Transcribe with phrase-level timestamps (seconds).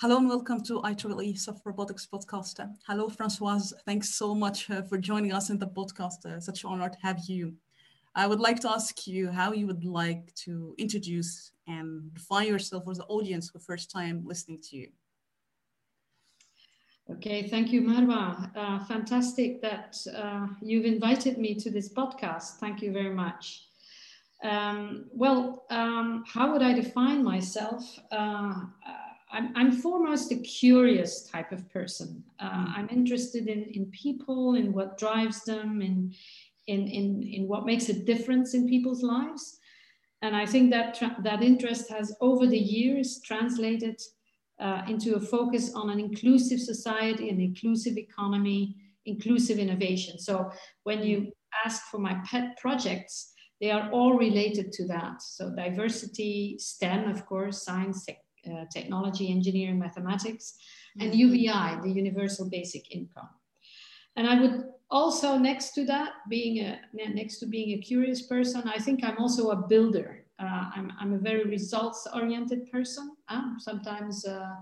[0.00, 2.64] Hello and welcome to IEEE Soft Robotics Podcast.
[2.86, 3.74] Hello, Francoise.
[3.84, 6.24] Thanks so much uh, for joining us in the podcast.
[6.24, 7.52] Uh, such an honor to have you.
[8.14, 12.84] I would like to ask you how you would like to introduce and define yourself
[12.84, 14.88] for the audience for the first time listening to you.
[17.10, 18.56] Okay, thank you, Marwa.
[18.56, 22.58] Uh, fantastic that uh, you've invited me to this podcast.
[22.60, 23.64] Thank you very much.
[24.44, 27.98] Um, well, um, how would I define myself?
[29.30, 32.22] I'm, I'm foremost a curious type of person.
[32.40, 36.14] Uh, I'm interested in, in people, in what drives them, in,
[36.66, 39.58] in, in, in what makes a difference in people's lives.
[40.22, 44.00] And I think that that interest has over the years translated
[44.58, 50.18] uh, into a focus on an inclusive society, an inclusive economy, inclusive innovation.
[50.18, 50.50] So
[50.82, 51.32] when you
[51.64, 55.22] ask for my pet projects, they are all related to that.
[55.22, 58.06] So diversity, STEM, of course, science,
[58.46, 60.54] uh, technology, engineering, mathematics,
[61.00, 61.20] and mm-hmm.
[61.20, 63.28] UBI, the universal basic income.
[64.16, 68.62] And I would also, next to that, being a next to being a curious person,
[68.66, 70.24] I think I'm also a builder.
[70.40, 73.16] Uh, I'm, I'm a very results-oriented person.
[73.28, 74.54] Uh, sometimes uh,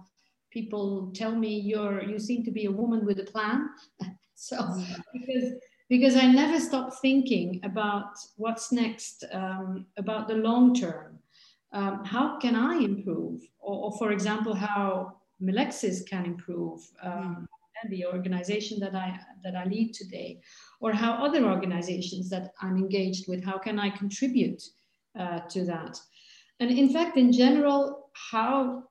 [0.50, 3.68] people tell me you're you seem to be a woman with a plan.
[4.34, 5.00] so mm-hmm.
[5.12, 5.52] because
[5.88, 11.18] because I never stop thinking about what's next, um, about the long term,
[11.78, 13.38] um, how can I improve?
[13.58, 14.88] Or, or, for example, how
[15.40, 17.46] Melexis can improve um,
[17.82, 19.08] and the organization that I,
[19.44, 20.40] that I lead today,
[20.80, 24.62] or how other organizations that I'm engaged with, how can I contribute
[25.20, 25.94] uh, to that?
[26.60, 28.84] And in fact, in general, how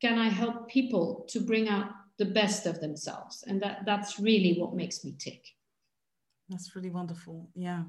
[0.00, 1.88] can I help people to bring out
[2.18, 3.44] the best of themselves?
[3.46, 5.42] And that, that's really what makes me tick.
[6.48, 7.50] That's really wonderful.
[7.54, 7.82] Yeah.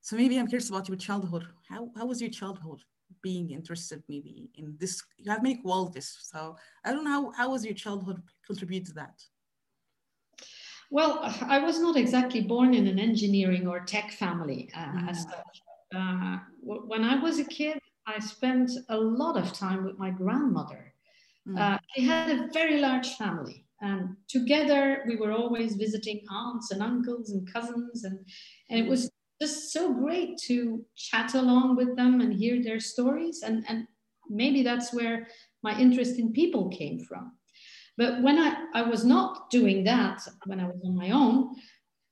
[0.00, 1.44] So maybe I'm curious about your childhood.
[1.68, 2.80] How, how was your childhood?
[3.22, 7.50] Being interested maybe in this you have many qualities so i don't know how, how
[7.50, 9.22] was your childhood contribute to that
[10.90, 15.10] well i was not exactly born in an engineering or tech family uh, mm.
[15.10, 15.62] as such
[15.96, 20.92] uh, when i was a kid i spent a lot of time with my grandmother
[21.48, 21.58] mm.
[21.58, 26.82] uh, she had a very large family and together we were always visiting aunts and
[26.82, 28.18] uncles and cousins and,
[28.70, 29.10] and it was
[29.44, 33.42] just so great to chat along with them and hear their stories.
[33.42, 33.86] And, and
[34.42, 35.26] maybe that's where
[35.62, 37.32] my interest in people came from.
[37.98, 41.36] But when I, I was not doing that, when I was on my own,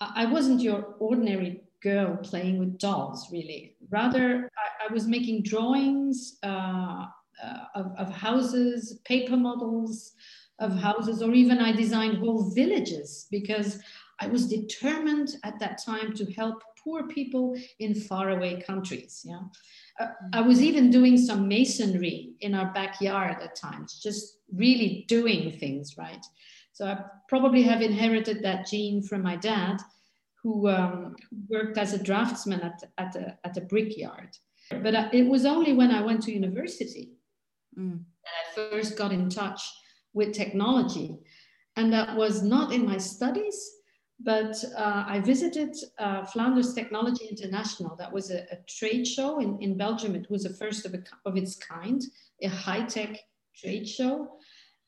[0.00, 3.76] I wasn't your ordinary girl playing with dolls, really.
[3.88, 7.06] Rather, I, I was making drawings uh,
[7.46, 10.12] uh, of, of houses, paper models
[10.58, 13.80] of houses, or even I designed whole villages because
[14.22, 19.22] I was determined at that time to help poor people in faraway countries.
[19.24, 19.40] Yeah,
[20.00, 25.58] uh, I was even doing some masonry in our backyard at times, just really doing
[25.58, 26.24] things right.
[26.72, 29.78] So I probably have inherited that gene from my dad,
[30.42, 31.16] who um,
[31.48, 34.30] worked as a draftsman at, at, a, at a brickyard.
[34.70, 37.12] But uh, it was only when I went to university
[37.78, 37.98] mm.
[38.24, 39.62] that I first got in touch
[40.14, 41.18] with technology.
[41.76, 43.70] And that was not in my studies,
[44.20, 47.96] but uh, I visited uh, Flanders Technology International.
[47.96, 50.14] That was a, a, trade show in, in Belgium.
[50.14, 52.02] It was the first of, a, of its kind,
[52.42, 53.18] a high tech
[53.56, 54.28] trade show.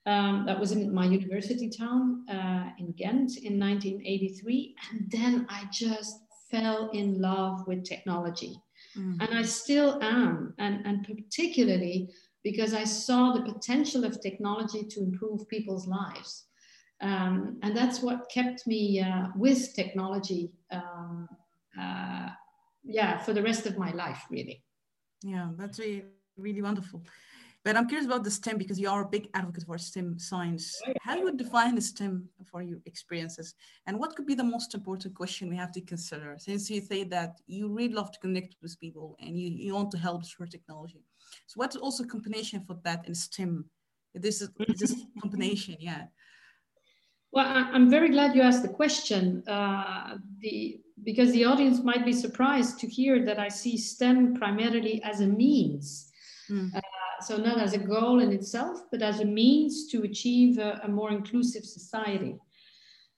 [0.06, 4.76] Um, that was in my university town uh, in Ghent in 1983.
[4.92, 6.20] And then I just
[6.50, 8.60] fell in love with technology.
[8.96, 9.22] Mm-hmm.
[9.22, 10.54] And I still am.
[10.58, 12.10] And, and particularly
[12.42, 16.44] because I saw the potential of technology to improve people's lives.
[17.04, 21.28] Um, and that's what kept me uh, with technology, um,
[21.78, 22.30] uh,
[22.82, 24.64] yeah, for the rest of my life, really.
[25.22, 26.04] Yeah, that's really,
[26.38, 27.02] really wonderful.
[27.62, 30.80] But I'm curious about the STEM because you are a big advocate for STEM science.
[30.86, 33.54] Oh, How you would define the STEM for your experiences?
[33.86, 36.36] And what could be the most important question we have to consider?
[36.38, 39.90] Since you say that you really love to connect with people and you, you want
[39.90, 41.04] to help through technology.
[41.46, 43.66] So what's also combination for that in STEM?
[44.14, 44.48] This is
[44.78, 46.04] this combination, yeah.
[47.34, 52.12] Well, I'm very glad you asked the question uh, the, because the audience might be
[52.12, 56.12] surprised to hear that I see STEM primarily as a means.
[56.48, 56.72] Mm.
[56.72, 56.80] Uh,
[57.22, 60.88] so not as a goal in itself, but as a means to achieve a, a
[60.88, 62.36] more inclusive society.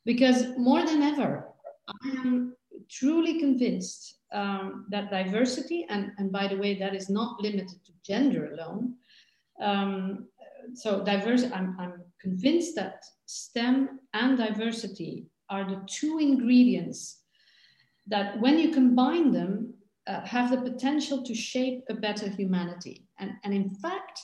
[0.06, 1.48] Because more than ever,
[1.86, 2.56] I am
[2.90, 7.92] truly convinced um, that diversity, and, and by the way, that is not limited to
[8.02, 8.94] gender alone.
[9.60, 10.28] Um,
[10.72, 17.20] so diverse, I'm, I'm convinced that STEM and diversity are the two ingredients
[18.08, 19.74] that when you combine them,
[20.08, 23.04] uh, have the potential to shape a better humanity.
[23.18, 24.20] And, and in fact,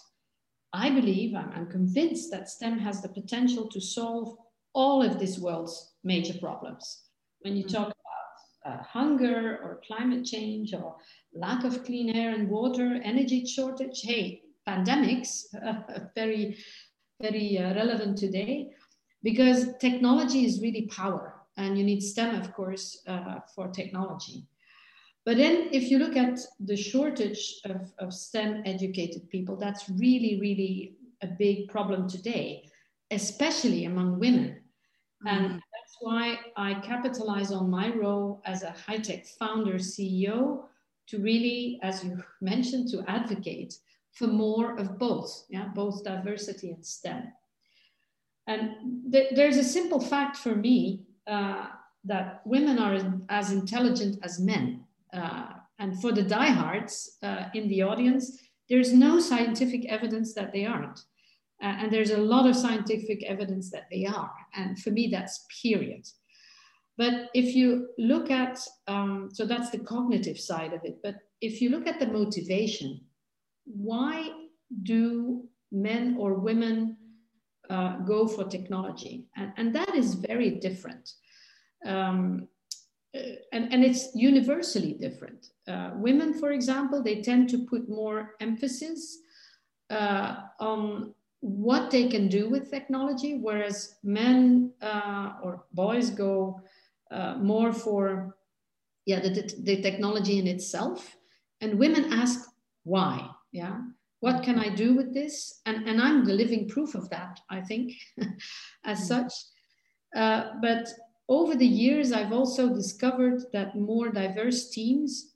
[0.72, 4.36] I believe, I'm, I'm convinced that STEM has the potential to solve
[4.74, 7.02] all of this world's major problems.
[7.42, 7.92] When you talk
[8.64, 10.96] about uh, hunger or climate change or
[11.34, 15.42] lack of clean air and water, energy shortage, hey, pandemics,
[16.14, 16.56] very,
[17.22, 18.70] very uh, relevant today,
[19.22, 21.34] because technology is really power.
[21.56, 24.46] And you need STEM, of course, uh, for technology.
[25.24, 30.38] But then, if you look at the shortage of, of STEM educated people, that's really,
[30.40, 32.68] really a big problem today,
[33.10, 34.62] especially among women.
[35.24, 35.28] Mm-hmm.
[35.28, 40.64] And that's why I capitalize on my role as a high tech founder CEO
[41.08, 43.74] to really, as you mentioned, to advocate
[44.12, 47.32] for more of both, yeah, both diversity and STEM.
[48.46, 51.66] And th- there's a simple fact for me uh,
[52.04, 52.98] that women are
[53.28, 54.84] as intelligent as men.
[55.12, 55.46] Uh,
[55.78, 60.98] and for the diehards uh, in the audience, there's no scientific evidence that they aren't.
[61.62, 64.32] Uh, and there's a lot of scientific evidence that they are.
[64.54, 66.06] And for me, that's period.
[66.98, 70.98] But if you look at, um, so that's the cognitive side of it.
[71.02, 73.00] But if you look at the motivation,
[73.64, 74.30] why
[74.82, 76.96] do men or women
[77.70, 79.26] uh, go for technology?
[79.36, 81.12] And, and that is very different.
[81.84, 82.48] Um,
[83.14, 83.20] uh,
[83.52, 85.48] and, and it's universally different.
[85.68, 89.18] Uh, women, for example, they tend to put more emphasis
[89.90, 96.60] uh, on what they can do with technology, whereas men uh, or boys go
[97.10, 98.36] uh, more for
[99.04, 101.16] yeah the, the technology in itself,
[101.60, 102.48] and women ask
[102.84, 103.28] why.
[103.52, 103.78] Yeah,
[104.20, 105.60] what can I do with this?
[105.66, 107.40] And and I'm the living proof of that.
[107.50, 107.92] I think,
[108.84, 109.04] as mm.
[109.04, 109.32] such.
[110.14, 110.88] Uh, but
[111.28, 115.32] over the years, I've also discovered that more diverse teams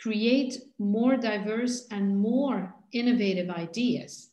[0.00, 4.30] create more diverse and more innovative ideas.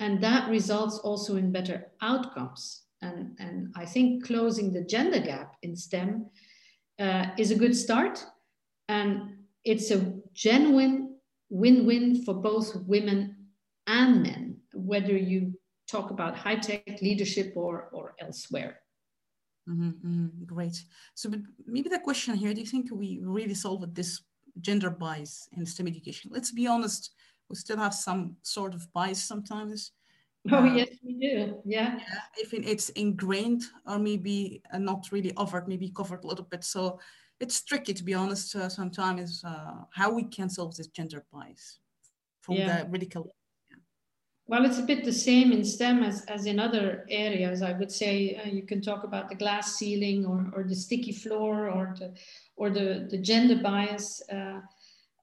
[0.00, 2.82] And that results also in better outcomes.
[3.02, 6.26] And, and I think closing the gender gap in STEM
[6.98, 8.24] uh, is a good start.
[8.88, 11.07] And it's a genuine
[11.50, 13.36] win win for both women
[13.86, 15.54] and men, whether you
[15.88, 18.80] talk about high tech leadership or, or elsewhere.
[19.68, 20.82] Mm-hmm, mm-hmm, great.
[21.14, 21.30] So
[21.66, 24.22] maybe the question here, do you think we really solved this
[24.60, 26.30] gender bias in STEM education?
[26.32, 27.10] Let's be honest,
[27.48, 29.92] we still have some sort of bias sometimes.
[30.50, 31.60] Oh, uh, yes, we do.
[31.66, 31.98] Yeah.
[31.98, 32.20] yeah.
[32.36, 36.64] If it's ingrained or maybe uh, not really offered, maybe covered a little bit.
[36.64, 37.00] So
[37.40, 41.78] it's tricky, to be honest, uh, sometimes uh, how we can solve this gender bias
[42.40, 42.82] from yeah.
[42.82, 43.34] the radical
[44.48, 47.60] well, it's a bit the same in STEM as, as in other areas.
[47.60, 51.12] I would say uh, you can talk about the glass ceiling or, or the sticky
[51.12, 52.14] floor or the,
[52.56, 54.22] or the, the gender bias.
[54.32, 54.60] Uh,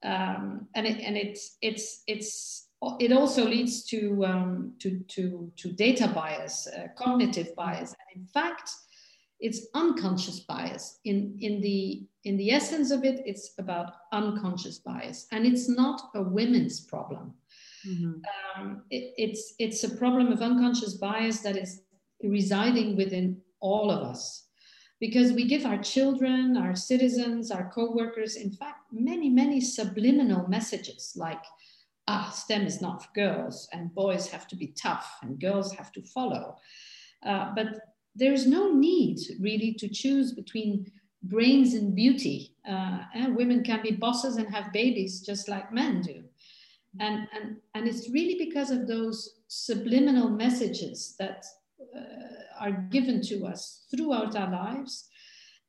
[0.04, 2.68] um, and it, and it's, it's, it's,
[3.00, 7.96] it also leads to, um, to, to, to data bias, uh, cognitive bias.
[7.98, 8.70] And in fact,
[9.40, 10.98] it's unconscious bias.
[11.04, 15.26] In, in, the, in the essence of it, it's about unconscious bias.
[15.32, 17.34] And it's not a women's problem
[17.86, 18.60] Mm-hmm.
[18.60, 21.82] Um, it, it's it's a problem of unconscious bias that is
[22.22, 24.48] residing within all of us
[24.98, 31.12] because we give our children, our citizens, our co-workers, in fact, many, many subliminal messages
[31.14, 31.42] like,
[32.08, 35.92] ah, STEM is not for girls, and boys have to be tough, and girls have
[35.92, 36.56] to follow.
[37.22, 37.66] Uh, but
[38.16, 40.90] there's no need really to choose between
[41.22, 42.54] brains and beauty.
[42.68, 46.22] Uh, and women can be bosses and have babies just like men do.
[46.98, 51.44] And, and, and it's really because of those subliminal messages that
[51.94, 52.00] uh,
[52.58, 55.08] are given to us throughout our lives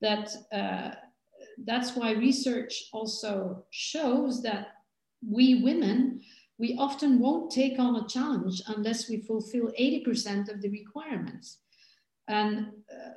[0.01, 0.91] that uh,
[1.65, 4.67] that's why research also shows that
[5.27, 6.21] we women
[6.59, 11.59] we often won't take on a challenge unless we fulfill 80% of the requirements
[12.27, 13.09] and uh,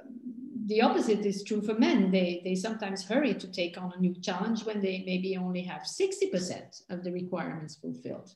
[0.66, 2.10] the opposite is true for men.
[2.10, 5.82] They, they sometimes hurry to take on a new challenge when they maybe only have
[5.82, 8.30] 60% of the requirements fulfilled.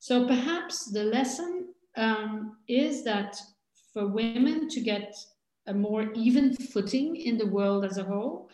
[0.00, 3.36] So perhaps the lesson um, is that
[3.92, 5.14] for women to get
[5.66, 8.50] a more even footing in the world as a whole,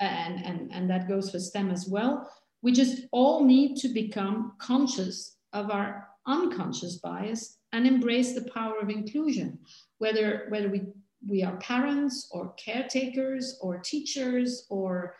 [0.00, 2.30] and, and, and that goes for STEM as well,
[2.62, 8.78] we just all need to become conscious of our unconscious bias and embrace the power
[8.80, 9.58] of inclusion,
[9.98, 10.82] whether, whether we,
[11.28, 15.16] we are parents or caretakers or teachers or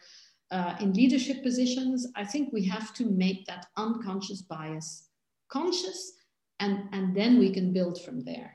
[0.50, 2.06] uh, in leadership positions.
[2.16, 5.08] I think we have to make that unconscious bias
[5.48, 6.12] conscious
[6.60, 8.52] and, and then we can build from there.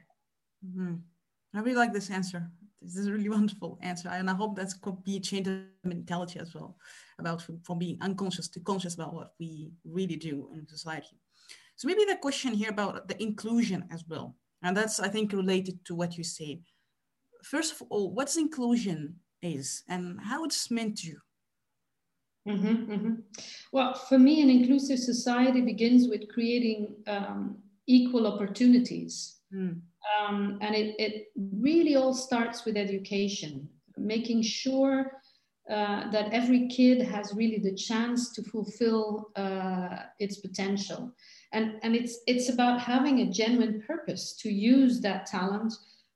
[0.65, 0.95] Mm-hmm.
[1.55, 2.49] I really like this answer.
[2.81, 4.09] This is a really wonderful answer.
[4.09, 6.77] And I hope that could be a change of mentality as well
[7.19, 11.17] about from, from being unconscious to conscious about what we really do in society.
[11.75, 14.35] So maybe the question here about the inclusion as well.
[14.61, 16.59] And that's, I think, related to what you said.
[17.43, 21.19] First of all, what's inclusion is and how it's meant to you?
[22.47, 23.13] Mm-hmm, mm-hmm.
[23.71, 29.39] Well, for me, an inclusive society begins with creating um, equal opportunities.
[29.53, 29.81] Mm.
[30.19, 35.21] Um, and it, it really all starts with education, making sure
[35.69, 41.13] uh, that every kid has really the chance to fulfill uh, its potential.
[41.53, 45.73] And, and it's, it's about having a genuine purpose to use that talent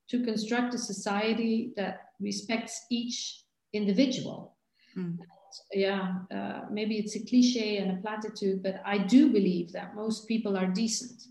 [0.10, 4.56] to construct a society that respects each individual.
[4.98, 5.18] Mm.
[5.74, 10.28] Yeah, uh, maybe it's a cliche and a platitude, but I do believe that most
[10.28, 11.24] people are decent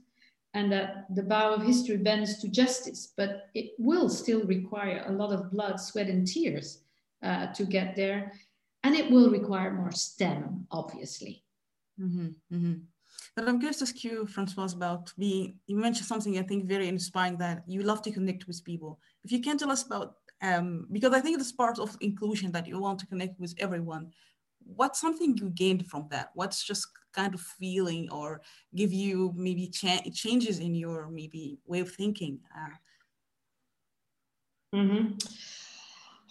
[0.54, 5.12] and that the bow of history bends to justice, but it will still require a
[5.12, 6.80] lot of blood, sweat, and tears
[7.22, 8.32] uh, to get there.
[8.82, 11.44] And it will require more STEM, obviously.
[12.00, 12.74] Mm-hmm, mm-hmm.
[13.36, 16.88] But I'm curious to ask you, Francoise, about being, you mentioned something I think very
[16.88, 18.98] inspiring that you love to connect with people.
[19.24, 22.66] If you can tell us about, um, because I think it's part of inclusion that
[22.66, 24.12] you want to connect with everyone.
[24.64, 26.30] What's something you gained from that?
[26.34, 28.40] What's just kind of feeling or
[28.74, 32.40] give you maybe cha- changes in your maybe way of thinking?
[32.56, 32.74] Uh,
[34.76, 35.14] mm-hmm.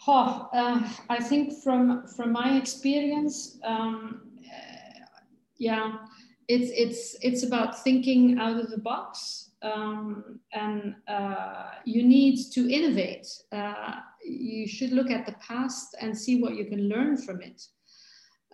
[0.07, 4.99] Oh, uh, I think from from my experience, um, uh,
[5.57, 5.97] yeah,
[6.47, 12.71] it's it's it's about thinking out of the box, um, and uh, you need to
[12.71, 13.27] innovate.
[13.51, 17.61] Uh, you should look at the past and see what you can learn from it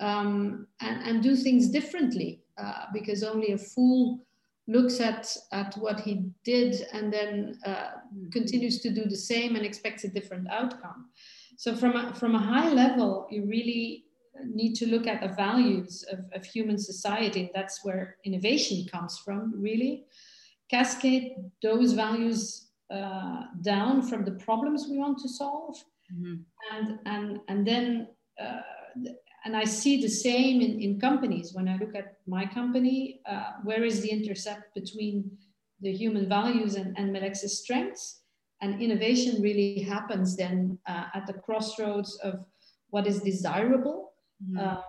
[0.02, 4.26] um, and, and, do things differently uh, because only a fool
[4.68, 7.92] looks at, at what he did and then uh,
[8.32, 11.10] continues to do the same and expects a different outcome.
[11.58, 14.06] So from a, from a high level, you really
[14.46, 17.42] need to look at the values of, of human society.
[17.42, 20.06] And that's where innovation comes from, really.
[20.70, 25.76] Cascade those values uh, down from the problems we want to solve.
[26.14, 26.36] Mm-hmm.
[26.74, 28.08] And, and, and then
[28.42, 28.62] uh,
[29.44, 31.54] and I see the same in, in companies.
[31.54, 35.32] When I look at my company, uh, where is the intercept between
[35.82, 38.22] the human values and, and Melexis strengths?
[38.62, 42.46] And innovation really happens then uh, at the crossroads of
[42.92, 44.11] what is desirable
[44.44, 44.58] mm-hmm.
[44.58, 44.82] uh,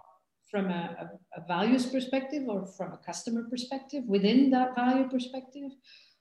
[0.51, 4.05] from a, a, a, values perspective or from a customer perspective.
[4.07, 5.71] Within that value perspective,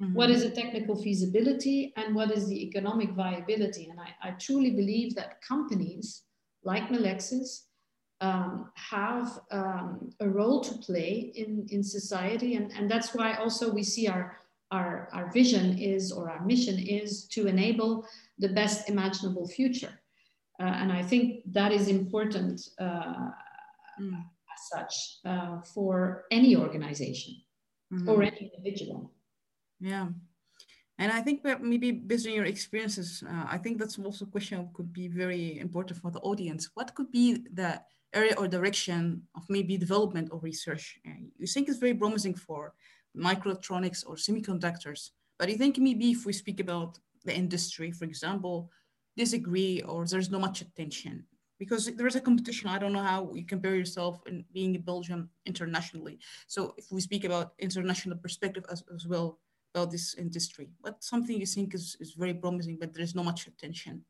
[0.01, 0.13] mm-hmm.
[0.13, 3.89] what is the technical feasibility and what is the economic viability?
[3.89, 6.23] And I, I truly believe that companies
[6.63, 7.63] like Melexis
[8.21, 12.55] um, have um, a role to play in, in society.
[12.55, 14.37] And, and that's why also we see our,
[14.69, 18.05] our, our vision is, or our mission is to enable
[18.37, 20.00] the best imaginable future.
[20.61, 23.31] Uh, and I think that is important uh,
[23.99, 24.13] mm.
[24.53, 27.41] as such uh, for any organization
[27.91, 28.07] mm-hmm.
[28.07, 29.11] or any individual.
[29.79, 30.09] Yeah.
[30.99, 34.27] And I think that maybe based on your experiences, uh, I think that's also a
[34.27, 36.69] question that could be very important for the audience.
[36.75, 37.81] What could be the
[38.13, 40.99] area or direction of maybe development or research
[41.39, 42.73] you think is very promising for
[43.17, 45.11] microelectronics or semiconductors.
[45.39, 48.69] But you think maybe if we speak about the industry, for example,
[49.17, 51.25] disagree or there's not much attention
[51.59, 52.69] because there is a competition.
[52.69, 56.17] I don't know how you compare yourself in being in Belgium internationally.
[56.47, 59.39] So if we speak about international perspective as, as well
[59.75, 63.25] about this industry, what's something you think is, is very promising, but there is not
[63.25, 64.03] much attention?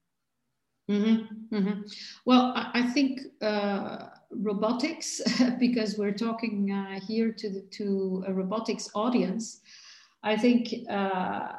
[0.90, 1.82] Mm-hmm, mm-hmm.
[2.26, 5.22] Well, I, think uh, robotics,
[5.60, 9.62] because we're talking uh, here to the, to a robotics audience.
[10.24, 11.54] I think uh,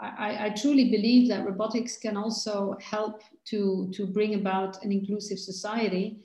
[0.00, 5.38] I, I, truly believe that robotics can also help to to bring about an inclusive
[5.38, 6.20] society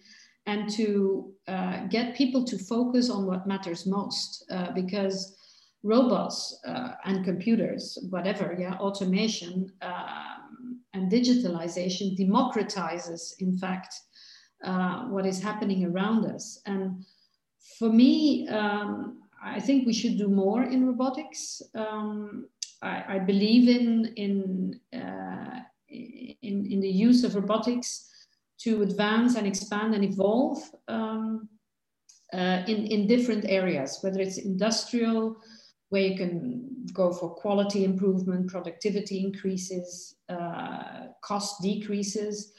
[0.45, 4.45] and to uh, get people to focus on what matters most.
[4.49, 5.35] Uh, because
[5.83, 9.71] robots uh, and computers, whatever, yeah, automation
[10.95, 13.93] and digitalization democratizes, in fact,
[14.63, 16.61] uh, what is happening around us.
[16.65, 17.05] And
[17.77, 21.61] for me, um, I think we should do more in robotics.
[21.75, 22.47] Um,
[22.85, 28.09] I, I, believe in in, uh, in, in the use of robotics
[28.59, 31.49] to advance and expand and evolve um,
[32.33, 35.37] uh, in in different areas, whether it's industrial,
[35.89, 42.53] where you can go for quality improvement, productivity increases, uh, cost decreases,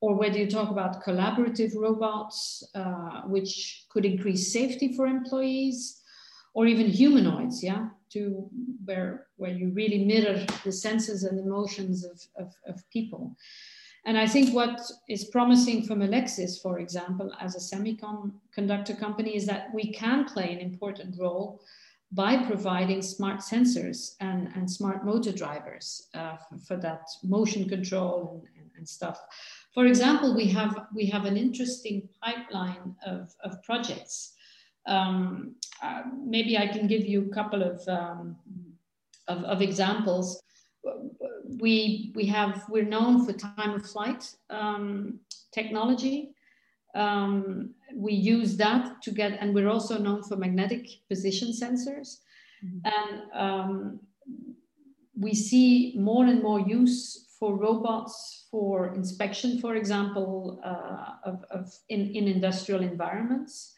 [0.00, 6.02] or whether you talk about collaborative robots, uh, which could increase safety for employees,
[6.52, 8.48] or even humanoids, yeah, to
[8.84, 13.36] where where you really mirror the senses and emotions of, of, of people.
[14.06, 19.46] And I think what is promising from Melexis, for example, as a semiconductor company, is
[19.46, 21.62] that we can play an important role
[22.12, 28.44] by providing smart sensors and, and smart motor drivers uh, for, for, that motion control
[28.46, 29.18] and, and, and, stuff.
[29.72, 34.34] For example, we have, we have an interesting pipeline of, of projects.
[34.86, 38.36] Um, uh, maybe I can give you a couple of, um,
[39.28, 40.42] of, of, examples.
[41.60, 45.20] We, we have, we're known for time of flight um,
[45.52, 46.30] technology.
[46.94, 52.18] Um, we use that to get, and we're also known for magnetic position sensors.
[52.64, 52.78] Mm-hmm.
[52.84, 54.00] And um,
[55.18, 61.72] we see more and more use for robots for inspection, for example, uh, of, of
[61.88, 63.74] in, in industrial environments.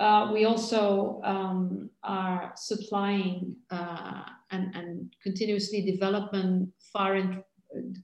[0.00, 7.42] Uh, we also um, are supplying uh, and, and continuously developing far in,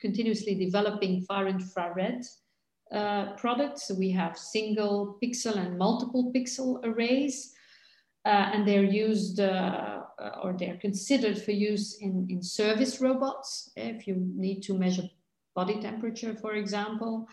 [0.01, 2.23] continuously developing far infrared
[2.93, 3.89] uh, products.
[3.89, 7.53] So we have single pixel and multiple pixel arrays,
[8.25, 10.03] uh, and they're used uh,
[10.43, 13.71] or they're considered for use in, in service robots.
[13.77, 15.09] If you need to measure
[15.55, 17.27] body temperature, for example,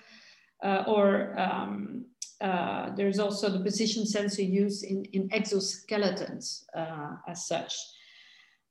[0.64, 2.06] uh, or um,
[2.42, 6.64] uh, there's also the position sensor used in, in exoskeletons
[7.28, 7.74] as such.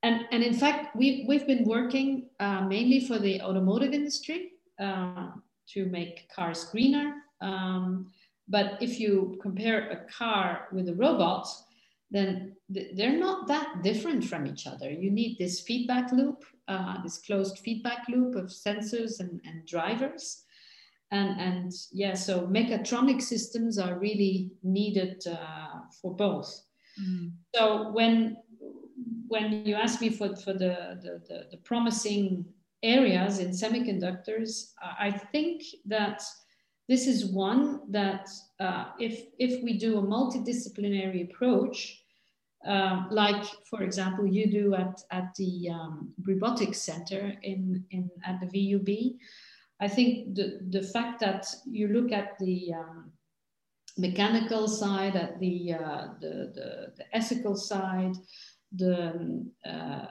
[0.03, 4.51] And, and in fact, we, we've been working mainly for the automotive industry.
[4.79, 5.31] Uh,
[5.67, 7.15] to make cars greener.
[7.41, 8.11] Um,
[8.47, 11.47] but if you compare a car with a robot,
[12.09, 14.89] then th they're not that different from each other.
[14.89, 20.45] You need this feedback loop, uh, this closed feedback loop of sensors and, and drivers.
[21.11, 26.63] And, and yeah, so mechatronic systems are really needed uh, for both.
[27.01, 27.31] Mm.
[27.55, 28.37] So when
[29.27, 32.45] when you ask me for, for the, the, the, the promising
[32.83, 36.23] areas in semiconductors, I think that
[36.87, 42.01] this is one that uh, if, if we do a multidisciplinary approach,
[42.65, 48.39] uh, like for example you do at, at the um, robotics center in, in, at
[48.39, 49.17] the VUB,
[49.79, 53.11] I think the, the fact that you look at the um,
[53.97, 58.15] mechanical side, at the, uh, the, the, the, ethical side,
[58.75, 60.05] the um, uh,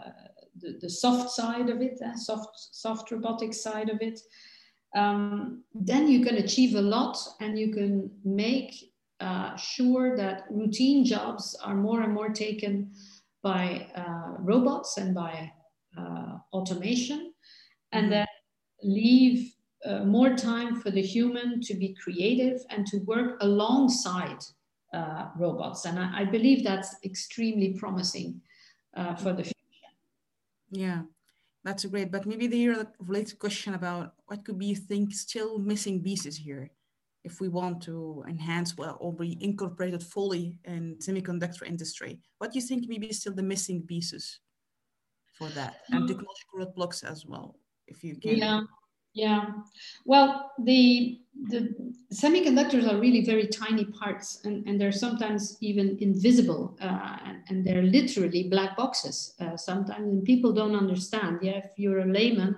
[0.59, 4.21] the, the soft side of it, uh, soft, soft robotic side of it,
[4.95, 8.75] um, then you can achieve a lot and you can make
[9.21, 12.91] uh, sure that routine jobs are more and more taken
[13.43, 15.51] by uh, robots and by
[15.97, 17.33] uh, automation,
[17.93, 18.11] and mm-hmm.
[18.11, 18.27] then
[18.83, 19.53] leave
[19.87, 24.43] uh, more time for the human to be creative and to work alongside
[24.93, 25.85] uh, robots.
[25.85, 28.41] And I, I, believe that's extremely promising
[28.97, 29.55] uh, for the future.
[30.71, 31.03] Yeah,
[31.65, 32.11] that's great.
[32.11, 36.71] But maybe the related question about what could be you think still missing pieces here
[37.25, 42.21] if we want to enhance well or be incorporated fully in semiconductor industry.
[42.39, 44.41] What do you think maybe still the missing pieces
[45.37, 46.09] for that and mm.
[46.09, 48.37] technological roadblocks as well, if you can?
[48.37, 48.61] Yeah,
[49.17, 49.47] yeah.
[50.05, 51.75] Well, the the
[52.13, 57.63] semiconductors are really very tiny parts and, and they're sometimes even invisible uh, and, and,
[57.63, 59.35] they're literally black boxes.
[59.39, 61.41] Uh, sometimes and people don't understand.
[61.43, 62.57] Yeah if you're a layman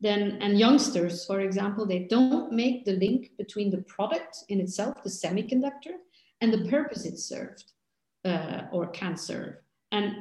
[0.00, 4.94] then and youngsters for example they don't make the link between the product in itself
[5.02, 5.94] the semiconductor
[6.40, 7.72] and the purpose it served
[8.24, 9.56] uh, or can serve.
[9.92, 10.16] And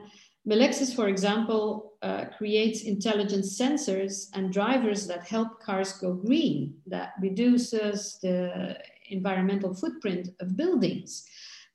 [0.48, 7.14] Melexis, for example, uh, creates intelligent sensors and drivers that help cars go green, that
[7.20, 8.78] reduces the
[9.10, 11.26] environmental footprint of buildings,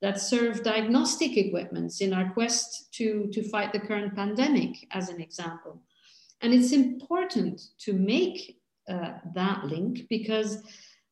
[0.00, 5.20] that serve diagnostic equipments in our quest to, to fight the current pandemic, as an
[5.20, 5.82] example.
[6.40, 8.58] And it's important to make
[8.88, 10.62] uh, that link because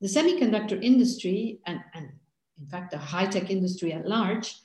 [0.00, 2.08] the semiconductor industry, and, and
[2.58, 4.56] in fact, the high tech industry at large,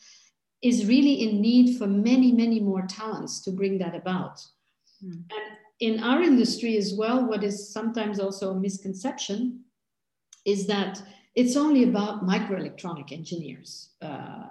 [0.65, 4.43] is really in need for many, many more talents to bring that about.
[5.04, 5.23] Mm.
[5.30, 9.60] And in our industry as well, what is sometimes also a misconception
[10.43, 11.04] is that
[11.36, 13.89] it's only about microelectronic engineers.
[14.01, 14.47] Uh,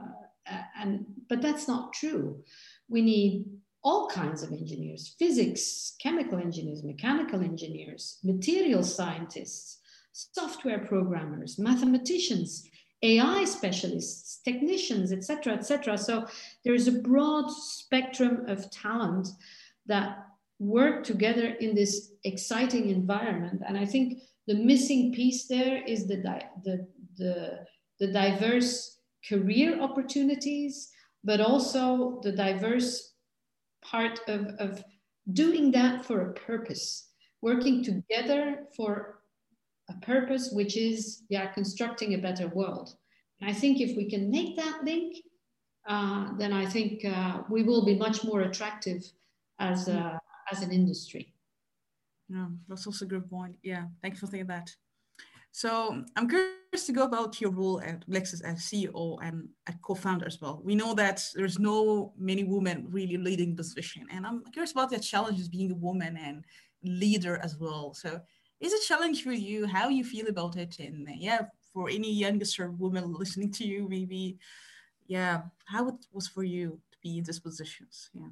[0.78, 2.44] and, but that's not true.
[2.88, 3.46] We need
[3.82, 9.78] all kinds of engineers physics, chemical engineers, mechanical engineers, material scientists,
[10.12, 12.68] software programmers, mathematicians,
[13.04, 15.98] AI specialists, technicians, etc., etc.
[15.98, 16.26] So
[16.64, 19.28] there is a broad spectrum of talent
[19.86, 20.26] that
[20.58, 23.62] work together in this exciting environment.
[23.66, 26.16] And I think the missing piece there is the,
[26.64, 26.86] the,
[27.18, 27.66] the,
[28.00, 30.90] the diverse career opportunities,
[31.22, 33.12] but also the diverse
[33.82, 34.82] part of, of
[35.32, 37.10] doing that for a purpose,
[37.42, 39.20] working together for
[39.88, 42.96] a purpose, which is yeah, constructing a better world.
[43.40, 45.16] And I think if we can make that link,
[45.86, 49.02] uh, then I think uh, we will be much more attractive
[49.58, 50.18] as, a,
[50.50, 51.34] as an industry.
[52.28, 53.56] Yeah, that's also a good point.
[53.62, 54.74] Yeah, thank you for saying that.
[55.52, 60.26] So I'm curious to go about your role at Melexis as CEO and a co-founder
[60.26, 60.60] as well.
[60.64, 64.90] We know that there's no many women really leading this vision, and I'm curious about
[64.90, 66.44] the challenges being a woman and
[66.82, 67.94] leader as well.
[67.94, 68.20] So
[68.64, 70.78] is a challenge for you how you feel about it?
[70.78, 71.42] And yeah
[71.74, 72.46] for any younger
[72.78, 74.38] women listening to you maybe
[75.08, 78.10] yeah how it was for you to be in these positions?
[78.14, 78.28] Yeah.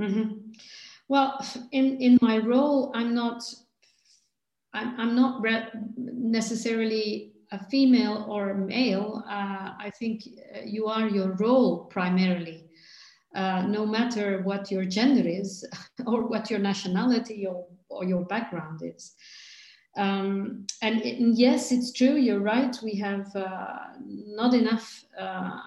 [0.00, 0.52] Mm-hmm.
[1.08, 3.42] well in in my role i'm not
[4.72, 9.24] i'm, I'm not re- necessarily a female or a male.
[9.26, 10.22] Uh, i think
[10.54, 12.64] uh, you are your role primarily.
[13.34, 15.66] Uh, no matter what your gender is
[16.06, 19.14] or what your nationality or, or your background is
[19.98, 22.14] um, and, it, and, yes, it's true.
[22.14, 22.74] You're right.
[22.82, 25.58] We have uh, not enough uh,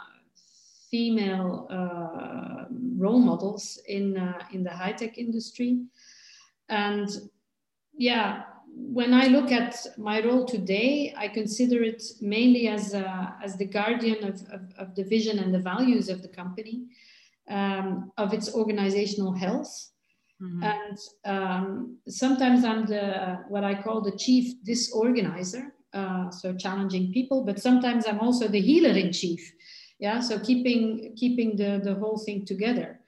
[0.89, 2.65] female uh,
[2.97, 5.83] role models in uh, in the high tech industry.
[6.69, 7.09] And
[7.93, 13.57] yeah, when I look at my role today, I consider it mainly as uh, as
[13.57, 16.85] the guardian of, of, of, the vision and the values of the company,
[17.49, 19.91] um, of its organizational health.
[20.41, 20.63] Mm-hmm.
[20.63, 27.43] And um, sometimes I'm the what I call the chief disorganizer, uh, so challenging people.
[27.43, 29.53] But sometimes I'm also the healer in chief,
[29.99, 30.19] yeah.
[30.19, 32.99] So keeping keeping the the whole thing together.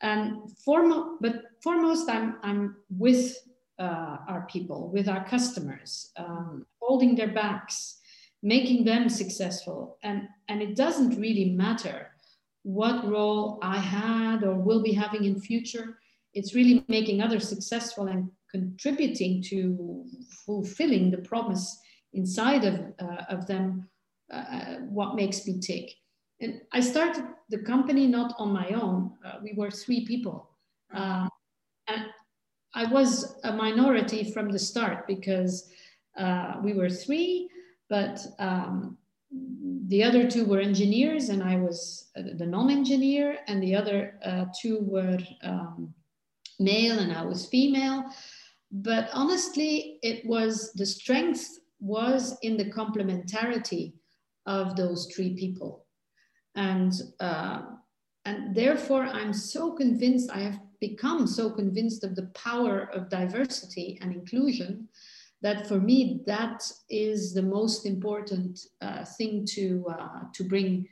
[0.00, 3.38] And foremost, but foremost, I'm I'm with
[3.78, 8.00] uh, our people, with our customers, um, holding their backs,
[8.42, 9.98] making them successful.
[10.02, 12.10] And and it doesn't really matter
[12.64, 15.98] what role I had or will be having in future
[16.34, 20.04] it's really making others successful and contributing to
[20.44, 21.80] fulfilling the promise
[22.12, 23.88] inside of, uh, of them
[24.32, 25.90] uh, what makes me tick.
[26.40, 29.12] And i started the company not on my own.
[29.24, 30.50] Uh, we were three people.
[30.92, 31.28] Uh,
[31.88, 32.06] and
[32.74, 35.70] i was a minority from the start because
[36.18, 37.48] uh, we were three
[37.90, 38.96] but um,
[39.88, 44.14] the other two were engineers and i was uh, the non-engineer and the other
[44.60, 45.92] two were um,
[46.64, 48.04] male and I was female.
[48.72, 53.92] But honestly, it was the strength was in the complementarity
[54.46, 55.86] of those three people.
[56.54, 57.62] And, uh,
[58.24, 63.98] and therefore, I'm so convinced, I have become so convinced of the power of diversity
[64.00, 64.88] and inclusion
[65.42, 70.88] that for me, that is the most important uh, thing to, uh, to bring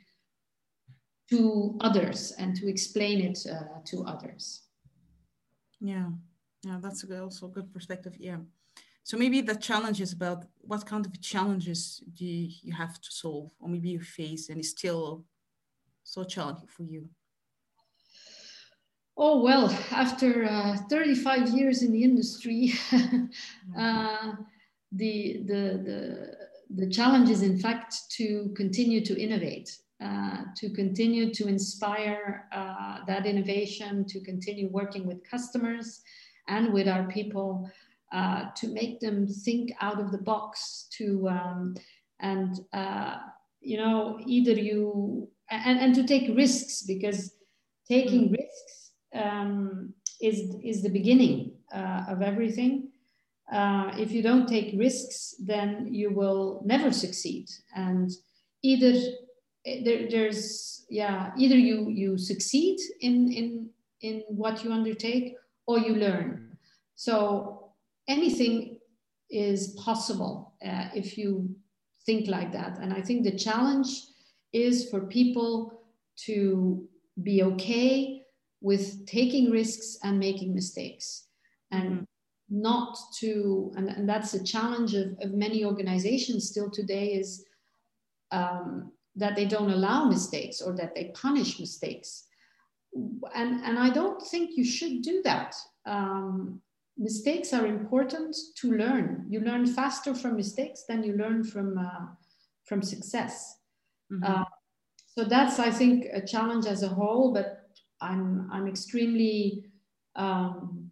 [1.29, 4.62] to others and to explain it uh, to others.
[5.83, 6.11] Yeah,
[6.63, 8.15] yeah, that's also a good perspective.
[8.17, 8.37] Yeah.
[9.03, 13.51] So maybe the challenge is about what kind of challenges do you have to solve,
[13.59, 15.25] or maybe you face, and it's still
[16.03, 17.09] so challenging for you.
[19.17, 22.73] Oh well, after uh, 35 years in the industry,
[23.77, 24.31] uh,
[24.93, 26.37] the, the the
[26.75, 32.97] the challenge is in fact to continue to innovate uh, to continue to inspire uh,
[33.07, 36.01] that innovation, to continue working with customers
[36.49, 37.69] and with our people,
[38.11, 41.75] uh, to make them think out of the box, to um,
[42.19, 43.17] and uh,
[43.61, 47.35] you know either you and, and to take risks because
[47.87, 48.37] taking mm.
[48.37, 52.89] risks um, is is the beginning uh, of everything.
[54.03, 58.11] if you don't take risks, then you will never succeed, and
[58.63, 58.93] either
[59.65, 63.69] there, there's yeah either you you succeed in in
[64.01, 66.57] in what you undertake or you learn
[66.95, 67.71] so
[68.07, 68.79] anything
[69.29, 71.55] is possible uh, if you
[72.05, 74.03] think like that and i think the challenge
[74.51, 75.81] is for people
[76.15, 76.87] to
[77.23, 78.21] be okay
[78.61, 81.27] with taking risks and making mistakes
[81.71, 82.03] and mm-hmm.
[82.49, 87.45] not to and, and that's a challenge of, of many organizations still today is
[88.31, 92.25] um, that they don't allow mistakes or that they punish mistakes.
[93.35, 95.55] And, and I don't think you should do that.
[95.85, 96.61] Um,
[96.97, 99.25] mistakes are important to learn.
[99.29, 102.07] You learn faster from mistakes than you learn from, uh,
[102.65, 103.57] from success.
[104.11, 104.23] Mm-hmm.
[104.23, 104.45] Uh,
[105.07, 107.69] so that's, I think, a challenge as a whole, but
[108.01, 109.65] I'm, I'm extremely
[110.15, 110.89] um,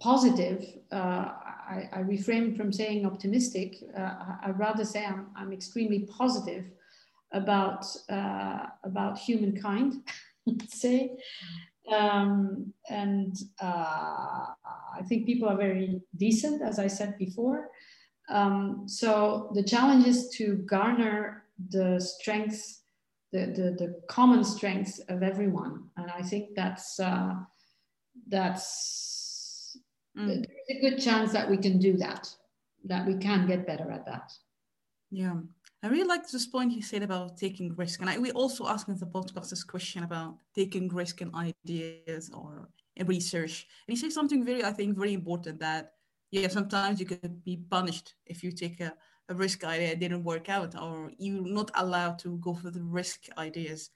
[0.00, 0.66] positive.
[0.92, 1.32] Uh,
[1.70, 3.76] I, I, refrain from saying optimistic.
[3.96, 6.64] Uh, I'd rather say I'm, I'm extremely positive
[7.32, 10.02] about, uh, about humankind,
[10.46, 11.16] let's say.
[11.92, 14.46] Um, and uh,
[14.96, 17.70] I think people are very decent, as I said before.
[18.28, 22.82] Um, so the challenge is to garner the strengths,
[23.32, 25.84] the, the, the common strengths of everyone.
[25.96, 27.34] And I think that's, uh,
[28.28, 29.76] that's,
[30.16, 30.26] mm.
[30.28, 32.32] there's a good chance that we can do that,
[32.84, 34.32] that we can get better at that.
[35.10, 35.34] Yeah.
[35.82, 38.00] I really like this point you said about taking risk.
[38.00, 42.30] And I, we also asked in the podcast this question about taking risk in ideas
[42.34, 43.66] or in research.
[43.88, 45.92] And he said something very, I think, very important that,
[46.30, 48.92] yeah, sometimes you could be punished if you take a,
[49.30, 53.28] a risk idea didn't work out or you're not allowed to go for the risk
[53.38, 53.90] ideas.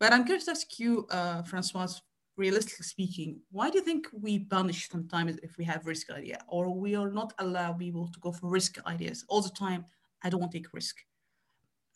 [0.00, 1.88] But I'm curious to ask you, uh, Francois,
[2.38, 6.74] realistically speaking, why do you think we punish sometimes if we have risk idea or
[6.74, 9.84] we are not allowed people to go for risk ideas all the time?
[10.22, 10.96] I don't want to take risk.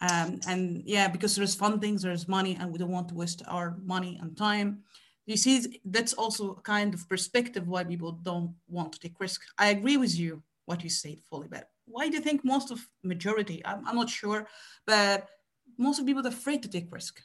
[0.00, 3.76] Um, and yeah, because there's funding, there's money, and we don't want to waste our
[3.84, 4.82] money and time.
[5.26, 9.42] You see, that's also a kind of perspective why people don't want to take risk.
[9.58, 12.86] I agree with you what you said fully, but why do you think most of
[13.02, 13.60] majority?
[13.64, 14.46] I'm, I'm not sure,
[14.86, 15.28] but
[15.76, 17.20] most of people are afraid to take risk.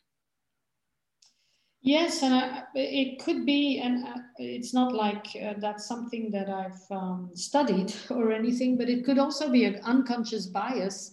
[1.81, 6.49] Yes, and I, it could be, and uh, it's not like uh, that's something that
[6.49, 11.11] I've um, studied or anything, but it could also be an unconscious bias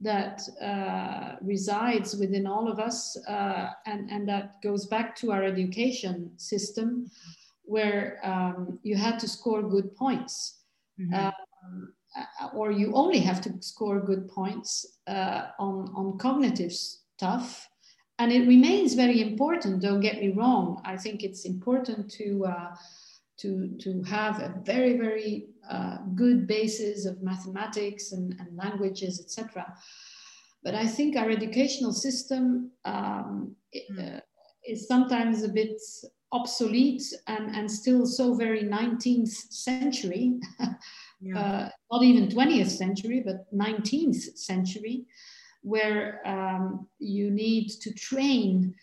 [0.00, 5.42] that uh, resides within all of us, uh, and, and that goes back to our
[5.42, 7.10] education system,
[7.62, 10.60] where um, you had to score good points.
[11.00, 11.14] Mm-hmm.
[11.14, 17.68] Um, uh, or you only have to score good points uh, on, on cognitive stuff.
[18.18, 20.80] And it remains very important, don't get me wrong.
[20.84, 22.74] I think it's important to, uh,
[23.38, 29.74] to, to have a very, very uh, good basis of mathematics and, and languages, etc.
[30.62, 34.16] But I think our educational system um, mm.
[34.16, 34.20] uh,
[34.66, 35.80] is sometimes a bit
[36.32, 40.38] obsolete and, and still so very 19th century,
[41.20, 41.38] yeah.
[41.38, 45.04] uh, not even 20th century, but 19th century,
[45.62, 48.74] where um, you need to train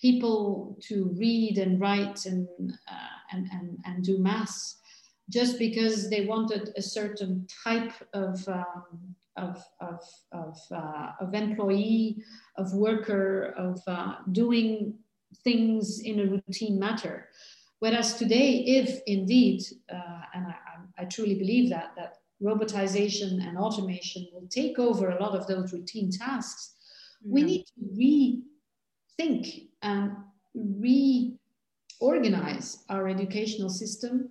[0.00, 2.48] people to read and write and,
[2.90, 4.78] uh, and, and, and do mass
[5.30, 10.00] just because they wanted a certain type of, um, of, of,
[10.32, 12.22] of, uh, of, employee,
[12.58, 14.94] of worker, of uh, doing
[15.42, 17.28] things in a routine matter.
[17.78, 24.28] Whereas today, if indeed, uh, and I, I, truly believe that, that robotization and automation
[24.32, 26.74] will take over a lot of those routine tasks,
[27.24, 27.34] mm-hmm.
[27.34, 28.42] we need to
[29.18, 30.12] rethink and
[32.02, 34.28] reorganize our educational system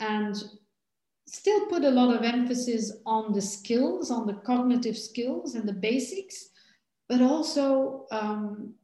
[0.00, 0.34] and
[1.26, 5.72] still put a lot of emphasis on the skills, on the cognitive skills and the
[5.72, 6.48] basics,
[7.08, 8.74] but also um,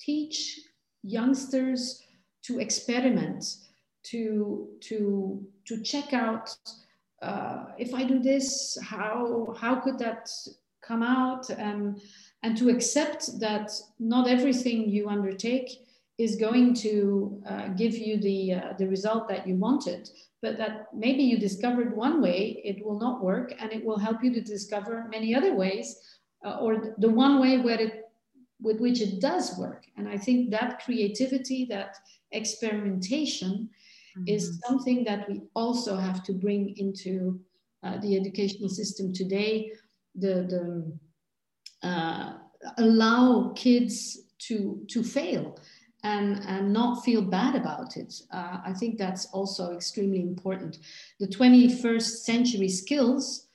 [0.00, 0.60] teach
[1.02, 2.02] youngsters
[2.44, 3.44] to experiment,
[4.04, 6.56] to, to, to check out
[7.20, 10.28] uh, if I do this, how, how could that
[10.84, 11.50] come out?
[11.50, 12.00] And,
[12.42, 15.70] and to accept that not everything you undertake
[16.22, 20.08] is going to uh, give you the, uh, the result that you wanted,
[20.40, 24.22] but that maybe you discovered one way, it will not work, and it will help
[24.22, 25.96] you to discover many other ways,
[26.44, 27.94] uh, or the one way where it,
[28.60, 29.84] with which it does work.
[29.96, 31.96] And I think that creativity, that
[32.30, 33.68] experimentation,
[34.16, 34.28] mm-hmm.
[34.28, 37.40] is something that we also have to bring into
[37.82, 39.72] uh, the educational system today.
[40.14, 42.34] The, the uh,
[42.78, 45.56] allow kids to to fail
[46.02, 48.12] and, and not feel bad about it.
[48.32, 50.78] Uh, I think that's also extremely important.
[51.20, 53.48] The 21st century skills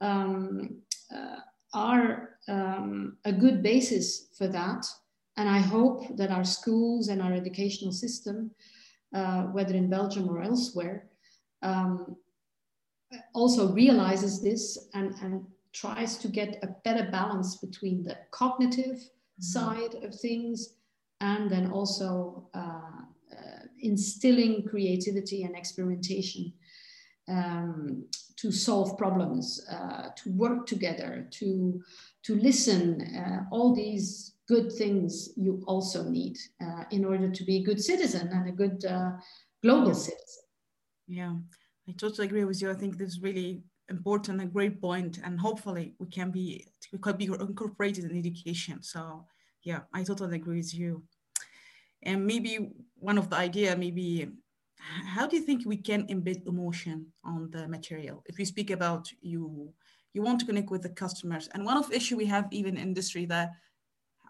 [0.00, 0.76] um,
[1.14, 1.36] uh,
[1.74, 4.86] are um, a good basis for that.
[5.36, 8.50] And I hope that our schools and our educational system,
[9.14, 11.06] uh, whether in Belgium or elsewhere,
[11.62, 12.16] um,
[13.34, 19.42] also realizes this and, and tries to get a better balance between the cognitive mm-hmm.
[19.42, 20.74] side of things
[21.22, 23.00] and then also uh,
[23.32, 26.52] uh, instilling creativity and experimentation
[27.28, 28.04] um,
[28.36, 31.80] to solve problems, uh, to work together, to,
[32.24, 37.58] to listen, uh, all these good things you also need uh, in order to be
[37.58, 39.12] a good citizen and a good uh,
[39.62, 40.42] global citizen.
[41.06, 41.34] Yeah,
[41.88, 42.70] I totally agree with you.
[42.70, 46.98] I think this is really important, a great point, and hopefully we can be we
[46.98, 48.82] could be incorporated in education.
[48.82, 49.26] So
[49.62, 51.02] yeah, I totally agree with you.
[52.02, 54.28] And maybe one of the idea, maybe
[55.06, 58.22] how do you think we can embed emotion on the material?
[58.26, 59.72] If we speak about you,
[60.12, 63.24] you want to connect with the customers, and one of issue we have even industry
[63.26, 63.50] that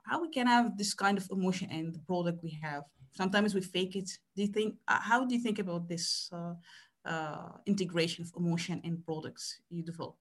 [0.04, 2.84] how we can have this kind of emotion in the product we have.
[3.12, 4.10] Sometimes we fake it.
[4.36, 4.76] Do you think?
[4.88, 6.54] Uh, how do you think about this uh,
[7.04, 10.16] uh, integration of emotion in products you develop?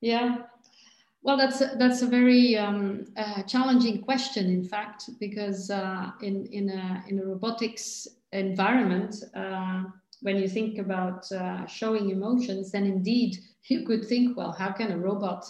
[0.00, 0.42] Yeah,
[1.26, 6.46] well, that's a, that's a very um, uh, challenging question, in fact, because uh, in
[6.46, 9.82] in a in a robotics environment, uh,
[10.22, 14.92] when you think about uh, showing emotions, then indeed you could think, well, how can
[14.92, 15.44] a robot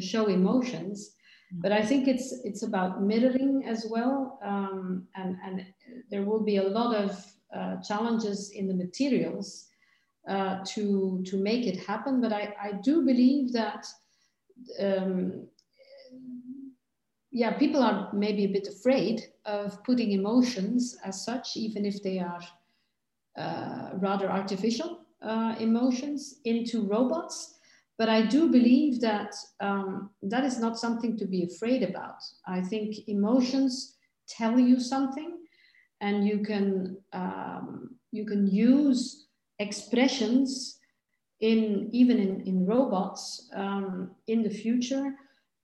[0.00, 1.12] show emotions?
[1.52, 5.64] But I think it's it's about mirroring as well, um, and and
[6.10, 7.24] there will be a lot of
[7.56, 9.68] uh, challenges in the materials
[10.28, 12.20] uh, to to make it happen.
[12.20, 13.86] But I I do believe that
[14.80, 15.46] um,
[17.30, 22.20] yeah, people are maybe a bit afraid of putting emotions as such, even if they
[22.20, 22.40] are
[23.36, 27.58] uh, rather artificial uh, emotions into robots.
[27.98, 32.18] But I do believe that um, that is not something to be afraid about.
[32.46, 33.96] I think emotions
[34.28, 35.38] tell you something,
[36.00, 39.26] and you can um, you can use
[39.58, 40.78] expressions
[41.40, 45.14] in even in, in robots um, in the future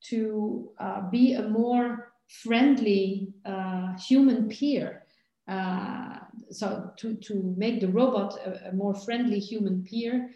[0.02, 5.02] to uh, be a more friendly uh, human peer.
[5.48, 6.18] Uh,
[6.50, 10.30] so to, to make the robot a, a more friendly human peer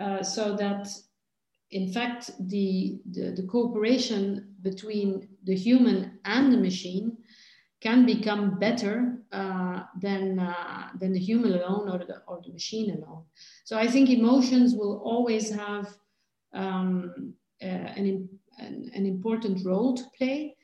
[0.00, 0.88] uh, so that
[1.72, 7.16] in fact the, the, the cooperation between the human and the machine
[7.80, 12.90] can become better uh, than, uh, than the human alone or the, or the machine
[12.90, 13.24] alone.
[13.64, 15.88] So I think emotions will always have
[16.52, 20.54] um, uh, an, an, an, important role to play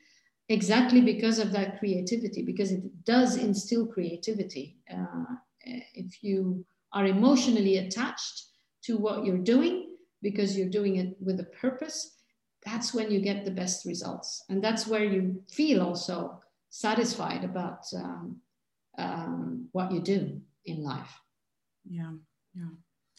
[0.49, 4.77] exactly because of that creativity, because it does instill creativity.
[4.91, 5.25] Uh,
[5.63, 8.49] if you are emotionally attached
[8.83, 12.17] to what you're doing, because you're doing it with a purpose,
[12.65, 14.43] that's when you get the best results.
[14.49, 18.37] And that's where you feel also satisfied about um,
[18.99, 21.19] um, what you do in life.
[21.85, 22.11] Yeah,
[22.53, 22.73] yeah.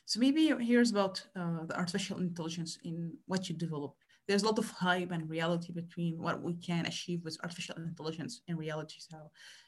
[0.04, 3.94] So maybe here's about uh, the artificial intelligence in what you develop.
[4.26, 8.42] There's a lot of hype and reality between what we can achieve with artificial intelligence
[8.48, 8.96] and reality.
[8.98, 9.16] So,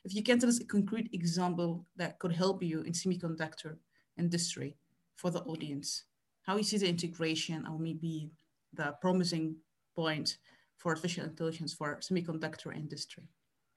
[0.05, 3.77] if you can tell us a concrete example that could help you in semiconductor
[4.19, 4.77] industry
[5.17, 6.05] for the audience,
[6.43, 8.31] how you see the integration or maybe
[8.73, 9.57] the promising
[9.97, 10.39] point
[10.77, 13.25] for artificial intelligence for semiconductor industry.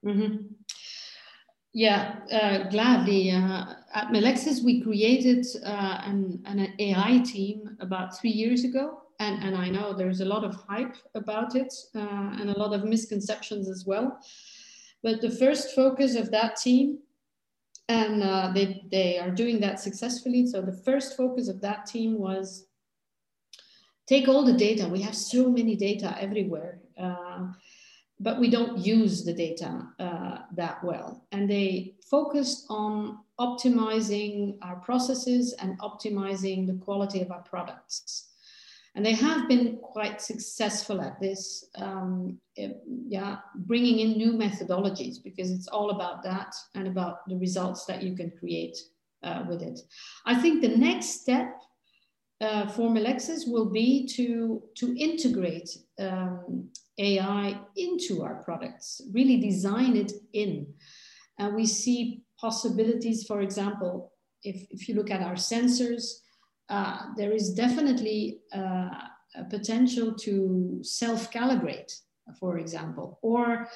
[0.04, 0.36] Mm-hmm.
[1.76, 3.30] Yeah, uh, gladly.
[3.32, 9.02] Uh, at Melexis, we created uh, an, an, AI team about three years ago.
[9.20, 12.72] And, and I know there's a lot of hype about it uh, and a lot
[12.72, 14.18] of misconceptions as well.
[15.02, 17.00] But the first focus of that team,
[17.90, 20.46] and uh, they, they are doing that successfully.
[20.46, 22.68] So the first focus of that team was
[24.06, 24.88] take all the data.
[24.88, 26.80] We have so many data everywhere.
[28.18, 31.26] But we don't use the data uh, that well.
[31.32, 38.30] And they focused on optimizing our processes and optimizing the quality of our products.
[38.94, 45.22] And they have been quite successful at this, um, it, yeah, bringing in new methodologies
[45.22, 48.78] because it's all about that and about the results that you can create
[49.22, 49.80] uh, with it.
[50.24, 51.60] I think the next step
[52.40, 56.68] uh, for Melexis will be to, to integrate um,
[56.98, 60.66] AI into our products, really design it in.
[61.38, 66.20] And we see possibilities, for example, if, if you look at our sensors,
[66.68, 68.90] uh, there is definitely uh,
[69.34, 71.92] a potential to self calibrate,
[72.38, 73.68] for example, or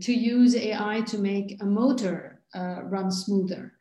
[0.00, 3.77] to use AI to make a motor uh, run smoother.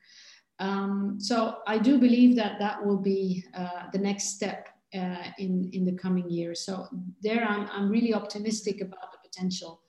[0.59, 5.69] Um, so I do believe that that will be uh, the next step uh, in,
[5.73, 6.61] in the coming years.
[6.61, 6.87] So
[7.21, 9.81] there I'm, I'm really optimistic about the potential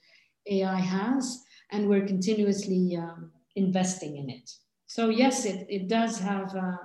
[0.47, 4.51] AI has, and we're continuously um, investing in it.
[4.87, 6.79] So yes, it, it does have a,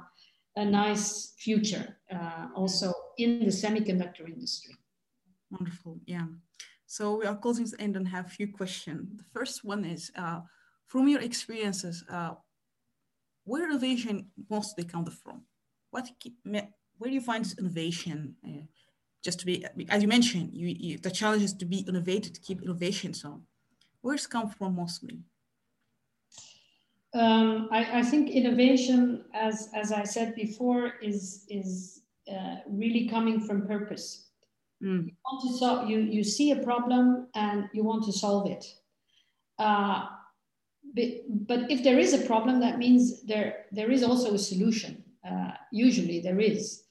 [0.55, 4.75] a nice future uh, also in the semiconductor industry.
[5.51, 6.25] Wonderful, yeah.
[6.85, 9.17] So we are closing the end and have a few questions.
[9.17, 10.41] The first one is, uh,
[10.85, 12.33] from your experiences, uh,
[13.45, 15.41] where innovation mostly comes from?
[15.91, 16.09] What
[16.43, 18.35] where do you find this innovation?
[18.45, 18.65] Uh,
[19.23, 22.41] just to be, as you mentioned, you, you, the challenge is to be innovative, to
[22.41, 23.13] keep innovation.
[23.13, 23.41] So,
[24.01, 25.19] where's come from mostly?
[27.13, 33.39] Um, I, I, think innovation, as as I said before, is is uh, really coming
[33.39, 34.29] from purpose.
[34.83, 35.05] Mm.
[35.05, 38.65] You, want to solve, you, you see a problem and you want to solve it.
[39.57, 40.07] Uh,
[40.93, 45.03] but, if there is a problem, that means there, there is also a solution.
[45.27, 46.83] Uh, usually there is.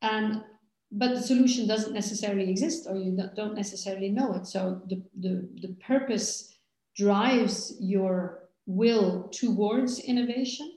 [0.00, 0.42] And,
[0.90, 4.46] but the solution doesn't necessarily exist or you don't necessarily know it.
[4.46, 6.56] So the, the, the purpose
[6.96, 10.72] drives your will towards innovation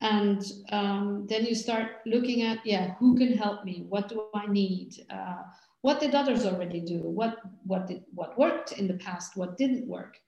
[0.00, 4.46] and um, then you start looking at yeah who can help me what do i
[4.46, 5.42] need uh,
[5.80, 9.86] what did others already do what what did what worked in the past what didn't
[9.86, 10.18] work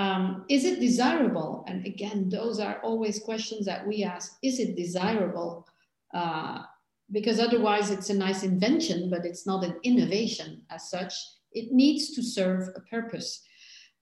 [0.00, 1.64] um, is it desirable?
[1.68, 4.26] And again those are always questions that we ask.
[4.42, 5.66] Is it desirable?
[6.14, 6.62] Uh,
[7.10, 11.12] because otherwise it's a nice invention but it's not an innovation as such.
[11.52, 13.30] It needs to serve a purpose.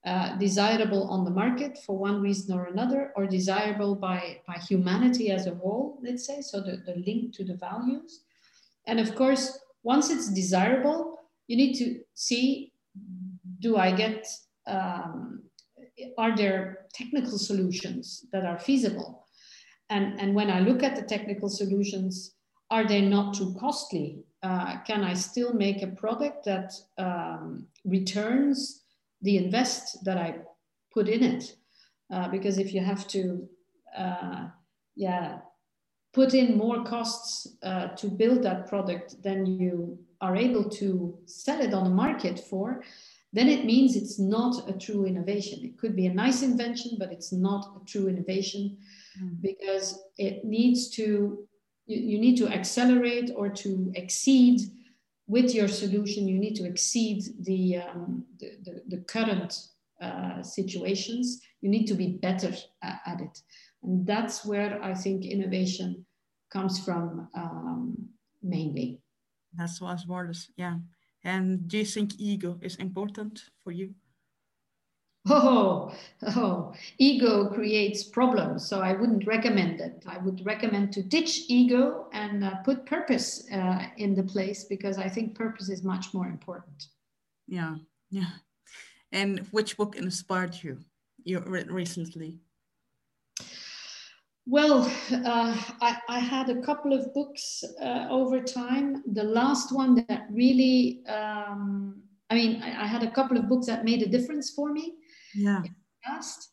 [0.06, 5.32] Uh, desirable on the market for one reason or another, or desirable by, by humanity
[5.32, 8.20] as a whole, let's say, so the, the link to the values.
[8.86, 11.18] And of course, once it's desirable,
[11.48, 12.72] you need to see
[13.58, 14.28] do I get,
[14.68, 15.42] um,
[16.18, 19.26] are there technical solutions that are feasible?
[19.90, 22.34] And, and when I look at the technical solutions,
[22.70, 24.24] are they not too costly?
[24.42, 28.82] Uh, can I still make a product that um, returns
[29.22, 30.36] the invest that I
[30.92, 31.56] put in it.
[32.12, 33.48] Uh, because if you have to,
[33.96, 34.46] uh,
[34.94, 35.38] yeah,
[36.14, 41.60] put in more costs uh, to build that product than you are able to sell
[41.60, 42.82] it on the market for,
[43.36, 45.64] then it means it's not a true innovation.
[45.64, 48.78] It could be a nice invention, but it's not a true innovation
[49.20, 49.40] mm.
[49.42, 51.46] because it needs to,
[51.86, 54.60] you, you need to accelerate or to exceed
[55.26, 59.58] with your solution, you need to exceed the, um, the, the, the, current
[60.00, 61.40] uh, situations.
[61.62, 63.42] You need to be better at, at, it.
[63.82, 66.06] And that's where I think innovation
[66.52, 68.08] comes from um,
[68.42, 69.00] mainly.
[69.54, 70.76] That's what Wallace, yeah.
[71.26, 73.94] And do you think ego is important for you?
[75.28, 75.92] Oh,
[76.36, 78.68] oh, ego creates problems.
[78.68, 80.04] So I wouldn't recommend it.
[80.06, 84.98] I would recommend to ditch ego and uh, put purpose uh, in the place because
[84.98, 86.86] I think purpose is much more important.
[87.48, 87.74] Yeah,
[88.08, 88.30] yeah.
[89.10, 90.78] And which book inspired you,
[91.24, 92.38] you recently?
[94.48, 99.02] Well, uh, I, I, had a couple of books uh, over time.
[99.12, 103.66] The last one that really, um, I mean, I, I had a couple of books
[103.66, 104.94] that made a difference for me
[105.34, 105.62] yeah.
[106.04, 106.50] past.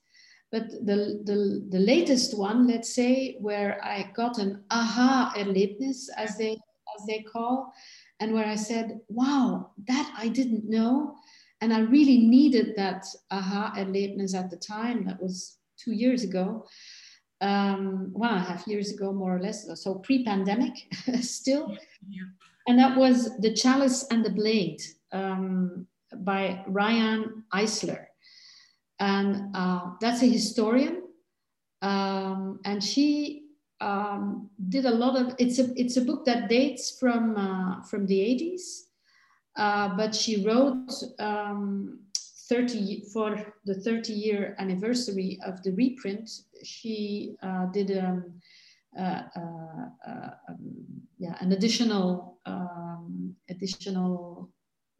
[0.51, 6.35] But the, the, the latest one, let's say, where I got an aha erlebnis, as
[6.35, 7.73] they, as they call,
[8.19, 11.15] and where I said, wow, that I didn't know.
[11.61, 15.05] And I really needed that aha erlebnis at the time.
[15.05, 16.65] That was two years ago,
[17.43, 19.67] um, one and a half years ago, more or less.
[19.81, 20.73] So pre pandemic
[21.21, 21.77] still.
[22.09, 22.23] Yeah.
[22.67, 24.81] And that was The Chalice and the Blade
[25.11, 25.85] um,
[26.15, 28.07] by Riane Eisler
[28.99, 31.03] and uh, that's a historian,
[31.81, 33.47] um, and she
[33.81, 35.35] um, did a lot of.
[35.39, 38.87] It's a it's a book that dates from uh, from the eighties,
[39.57, 40.91] uh, but she wrote.
[42.53, 46.29] Um, 30 for the 30 year anniversary of the reprint
[46.63, 48.41] she uh, did um,
[48.97, 50.85] uh, uh, uh, um,
[51.17, 54.49] yeah, an additional um, additional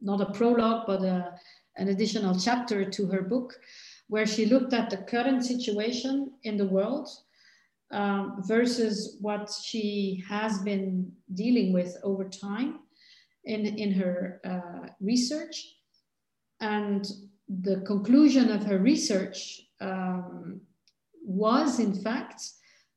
[0.01, 1.33] not a prologue but a,
[1.77, 3.53] an additional chapter to her book
[4.07, 7.07] where she looked at the current situation in the world
[7.91, 12.79] um, versus what she has been dealing with over time
[13.45, 15.75] in, in her uh, research.
[16.59, 17.05] And
[17.47, 20.61] the conclusion of her research um,
[21.23, 22.41] was, in fact,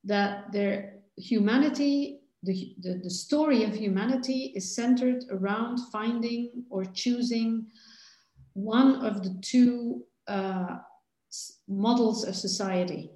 [0.04, 7.66] that their humanity, the, the, the story of humanity is centered around finding or choosing
[8.52, 10.78] one of the two uh,
[11.68, 13.10] models of society.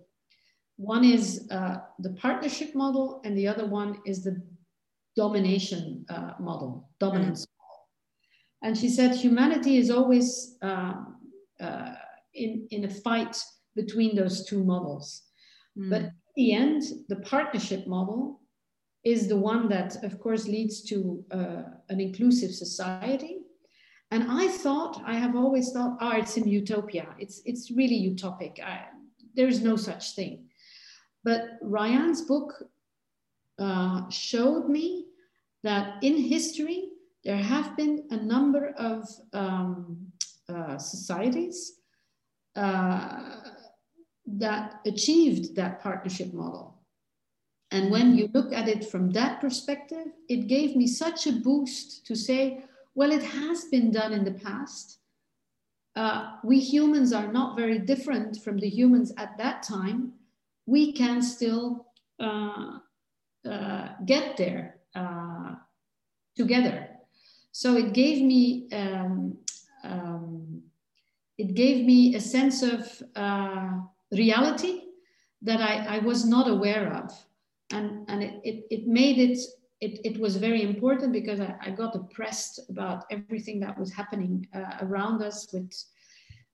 [0.77, 4.43] One is uh, the partnership model, and the other one is the
[5.17, 7.49] domination uh, model, dominance mm.
[7.59, 7.89] model.
[8.63, 10.95] And she said humanity is always uh,
[11.61, 11.95] uh,
[12.35, 13.37] in, in a fight
[13.75, 15.23] between those two models.
[15.79, 15.91] Mm.
[15.91, 18.41] But in the end, the partnership model
[19.05, 23.41] is the one that, of course, leads to uh, an inclusive society
[24.11, 27.07] and I thought, I have always thought, oh, it's in utopia.
[27.19, 28.61] It's, it's really utopic.
[28.61, 28.87] I,
[29.35, 30.49] there's no such thing.
[31.23, 32.53] But Riane's book
[33.59, 35.07] uh, showed me
[35.63, 36.89] that in history,
[37.23, 40.10] there have been a number of um,
[40.51, 41.81] uh, societies
[42.57, 43.37] uh,
[44.27, 46.81] that achieved that partnership model.
[47.71, 52.07] And when you look at it from that perspective, it gave me such a boost
[52.07, 54.99] to say, well, it has been done in the past.
[55.95, 60.13] Uh, we humans are not very different from the humans at that time.
[60.67, 61.87] We can still
[62.19, 62.79] uh,
[63.49, 65.55] uh, get there uh,
[66.37, 66.89] together.
[67.53, 69.39] So it gave me um,
[69.85, 70.30] um,
[71.41, 73.71] it gave me a sense of uh,
[74.13, 74.83] reality
[75.41, 77.11] that I, I, was not aware of.
[77.73, 79.39] And, and it, it, it made it,
[79.81, 84.47] it, it was very important because I, I got oppressed about everything that was happening
[84.55, 85.73] uh, around us with,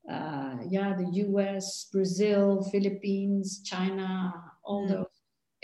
[0.08, 4.32] uh, yeah, the US, Brazil, Philippines, China,
[4.62, 4.90] all mm.
[4.90, 5.06] those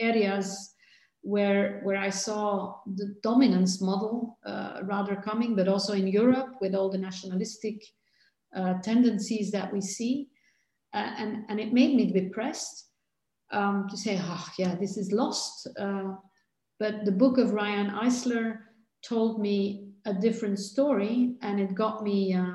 [0.00, 0.74] areas
[1.20, 6.74] where, where I saw the dominance model uh, rather coming, but also in Europe with
[6.74, 7.84] all the nationalistic
[8.54, 10.28] uh, tendencies that we see.
[10.94, 12.88] Uh, and, and it made me depressed
[13.50, 15.68] um, to say, oh, yeah, this is lost.
[15.78, 16.14] Uh,
[16.78, 18.58] but the book of Riane Eisler
[19.06, 22.54] told me a different story, and it got me, uh,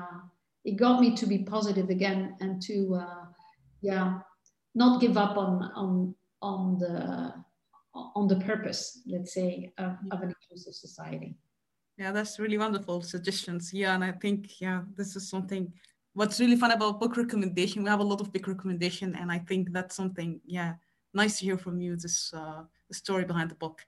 [0.64, 3.24] it got me to be positive again and to, uh,
[3.80, 4.18] yeah,
[4.74, 7.34] not give up on on on the
[7.94, 11.34] on the purpose, let's say, of, of an inclusive society.
[11.98, 13.74] Yeah, that's really wonderful suggestions.
[13.74, 15.72] Yeah, and I think yeah, this is something.
[16.14, 19.40] What's really fun about book recommendation, we have a lot of book recommendation, and I
[19.40, 20.40] think that's something.
[20.46, 20.74] Yeah,
[21.12, 21.96] nice to hear from you.
[21.96, 23.84] This uh, the story behind the book.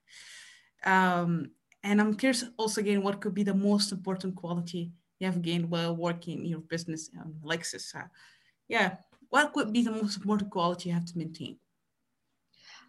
[0.84, 1.52] Um,
[1.84, 4.90] and I'm curious also again, what could be the most important quality
[5.20, 7.34] you have gained while working in your business, um?
[7.48, 8.02] Uh,
[8.68, 8.96] yeah,
[9.28, 11.58] what could be the most important quality you have to maintain?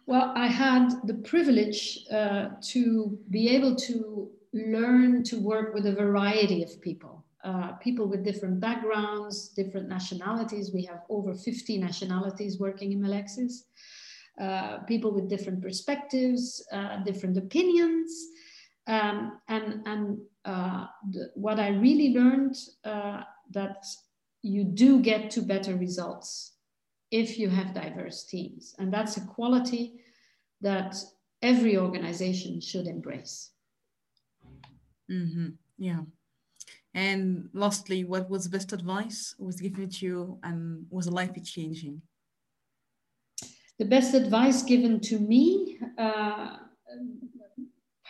[0.06, 5.92] Well, I had the privilege uh, to be able to learn to work with a
[5.92, 10.72] variety of people, uh, people with different backgrounds, different nationalities.
[10.72, 13.64] We have over 50 nationalities working in Melexis.
[14.40, 18.28] Uh, people with different perspectives, uh, different opinions.
[18.86, 23.84] Um, and and uh, the, what I really learned uh, that
[24.42, 26.54] you do get to better results
[27.10, 28.74] if you have diverse teams.
[28.78, 30.00] And that's a quality
[30.62, 30.96] that
[31.42, 33.50] every organization should embrace.
[35.12, 35.48] Mm-hmm.
[35.78, 36.00] Yeah.
[36.94, 42.02] And lastly, what was the best advice was given to you and was life changing?
[43.78, 46.56] The best advice given to me, uh,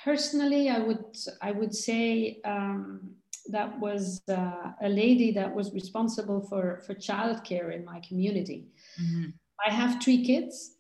[0.05, 3.15] personally, I would I would say um,
[3.49, 8.67] that was uh, a lady that was responsible for for childcare in my community.
[9.01, 9.31] Mm-hmm.
[9.67, 10.77] I have three kids,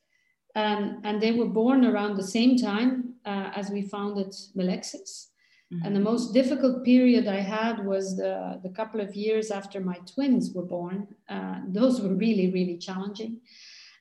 [0.56, 5.31] um, and they were born around the same time uh, as we founded Melexis.
[5.72, 5.86] Mm-hmm.
[5.86, 9.98] And the most difficult period I had was the, the couple of years after my
[10.12, 11.06] twins were born.
[11.28, 13.40] Uh, those were really, really challenging.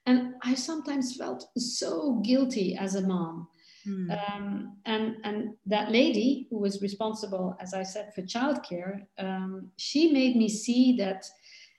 [0.06, 3.48] And I sometimes felt so guilty as a mom.
[3.88, 4.20] Mm.
[4.20, 10.12] Um, and, and that lady who was responsible, as I said, for childcare, um, she
[10.12, 11.26] made me see that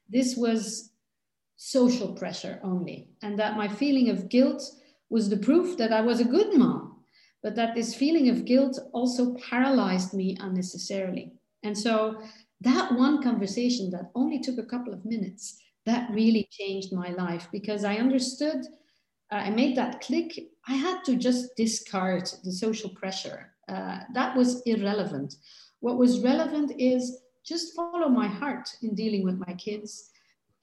[0.09, 0.91] this was
[1.57, 4.69] social pressure only, and that my feeling of guilt
[5.11, 6.92] was the proof that I was a good mom,
[7.43, 11.33] but that this feeling of guilt also paralyzed me unnecessarily.
[11.63, 12.21] And so
[12.61, 17.49] that one conversation that only took a couple of minutes, that really changed my life
[17.51, 18.65] because I understood,
[19.33, 20.39] uh, I made that click.
[20.69, 23.53] I had to just discard the social pressure.
[23.69, 25.35] Uh, that was irrelevant.
[25.81, 30.11] What was relevant is just follow my heart in dealing with my kids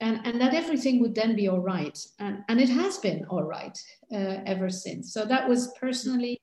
[0.00, 1.98] and, and that everything would then be all right.
[2.18, 3.78] And, and it has been all right
[4.12, 5.12] uh, ever since.
[5.12, 6.39] So that was personally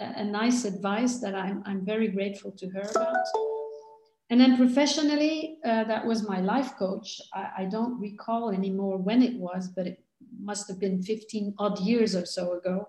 [0.00, 3.16] a, nice advice that I'm, I'm very grateful to her about.
[4.30, 7.20] And then professionally, uh, that was my life coach.
[7.34, 10.02] I, I don't recall anymore when it was, but it
[10.40, 12.88] must have been 15 odd years or so ago.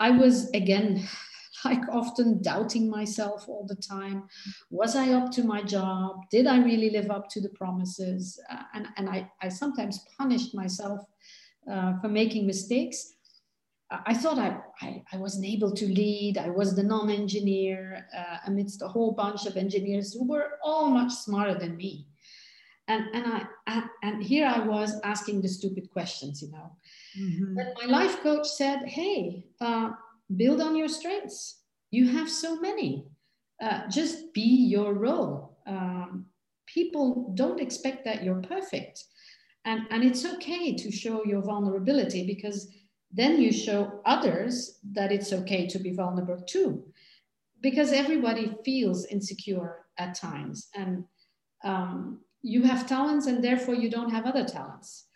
[0.00, 1.06] I was again
[1.64, 4.28] like often doubting myself all the time.
[4.70, 6.20] Was I up to my job?
[6.30, 8.40] Did I really live up to the promises?
[8.50, 11.00] Uh, and and I, I sometimes punished myself
[11.70, 13.14] uh, for making mistakes.
[13.90, 16.36] I thought I, I, I, wasn't able to lead.
[16.36, 20.90] I was the non engineer uh, amidst a whole bunch of engineers who were all
[20.90, 22.06] much smarter than me.
[22.88, 26.72] And, and, I, and here I was asking the stupid questions, you know.
[27.18, 27.54] Mm-hmm.
[27.54, 29.90] But my life coach said, hey, uh,
[30.36, 31.60] build on your strengths.
[31.90, 33.06] You have so many.
[33.60, 35.58] Uh, just be your role.
[35.66, 36.26] Um,
[36.66, 39.04] people don't expect that you're perfect.
[39.64, 42.68] And, and it's okay to show your vulnerability because
[43.10, 46.84] then you show others that it's okay to be vulnerable too.
[47.60, 50.68] Because everybody feels insecure at times.
[50.74, 51.04] And
[51.64, 55.06] um, you have talents and therefore you don't have other talents.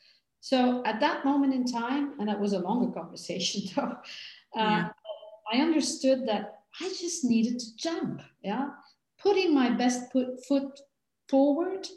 [0.40, 3.96] So at that moment in time, and that was a longer conversation though,
[4.54, 4.88] Uh, yeah.
[5.50, 8.70] I understood that I just needed to jump, yeah,
[9.18, 10.80] putting my best put, foot
[11.28, 11.88] forward,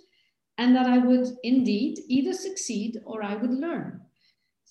[0.57, 4.04] and that I would indeed either succeed or I would learn.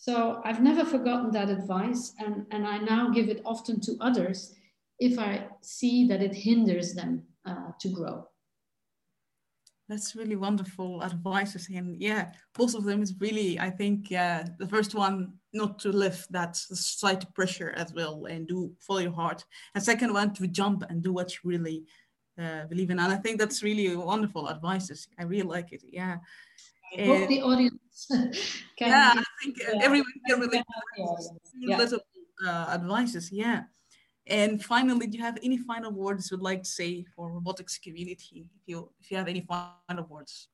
[0.07, 4.55] So I've never forgotten that advice, and, and I now give it often to others
[4.99, 8.29] if I see that it hinders them uh, to grow.
[9.89, 14.69] That's really wonderful advices, and yeah, both of them is really, I think, yeah, the
[14.69, 19.43] first one not to lift that society pressure as well and do follow your heart,
[19.75, 21.85] and second one to jump and do what you really
[22.39, 25.09] uh, believe in, and I think that's really wonderful advices.
[25.19, 25.83] I really like it.
[25.91, 26.19] Yeah.
[26.99, 28.07] I hope the audience
[28.79, 28.89] can.
[28.89, 29.81] Yeah, I think yeah.
[29.83, 30.65] everyone can relate.
[31.57, 31.79] Yeah.
[31.79, 32.01] Little
[32.47, 33.31] uh, advices.
[33.33, 33.63] Yeah.
[34.27, 37.79] And finally, do you have any final words you would like to say for robotics
[37.79, 38.47] community?
[38.57, 40.49] If you if you have any final words.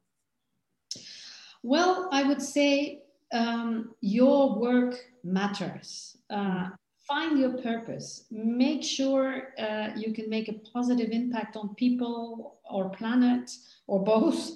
[1.63, 6.17] Well, I would say um, your work matters.
[6.29, 6.71] Uh,
[7.07, 8.25] find your purpose.
[8.31, 13.51] Make sure uh, you can make a positive impact on people or planet
[13.87, 14.51] or both.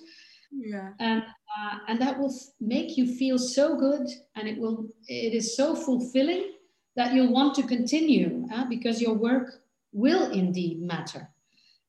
[0.51, 0.91] Yeah.
[1.01, 1.23] And
[1.57, 5.75] uh, and that will make you feel so good, and it will it is so
[5.75, 6.53] fulfilling
[6.97, 11.29] that you'll want to continue uh, because your work will indeed matter.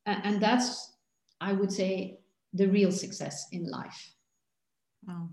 [0.05, 0.93] Uh, and that's,
[1.41, 2.19] I would say,
[2.53, 4.13] the real success in life.
[5.07, 5.29] Wow.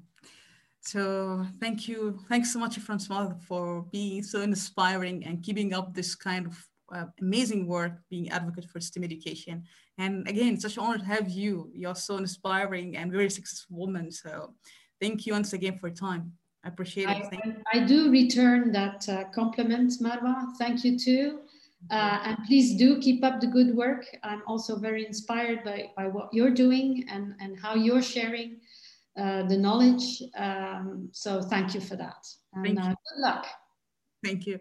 [0.80, 2.18] So thank you.
[2.28, 7.06] Thanks so much, Françoise, for being so inspiring and keeping up this kind of uh,
[7.20, 9.64] amazing work, being advocate for STEM education.
[9.98, 11.70] And again, such an honor to have you.
[11.74, 14.10] You're so inspiring and very successful woman.
[14.10, 14.54] So
[15.00, 16.32] thank you once again for your time.
[16.64, 17.26] I appreciate it.
[17.74, 20.46] I, I, do return that uh, compliment, Marwa.
[20.58, 21.40] Thank you too.
[21.90, 24.06] Uh, and please do keep up the good work.
[24.22, 28.60] I'm also very inspired by, by what you're doing and, and how you're sharing
[29.18, 30.22] uh, the knowledge.
[30.36, 32.24] Um, so thank you for that.
[32.54, 33.46] And uh, good luck.
[34.24, 34.60] Thank you.